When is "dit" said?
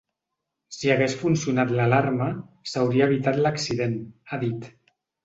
4.47-4.67